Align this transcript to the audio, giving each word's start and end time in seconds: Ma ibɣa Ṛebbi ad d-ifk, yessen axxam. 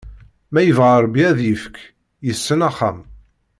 Ma 0.51 0.61
ibɣa 0.69 0.97
Ṛebbi 1.03 1.21
ad 1.29 1.35
d-ifk, 1.37 1.75
yessen 2.25 2.59
axxam. 2.69 2.97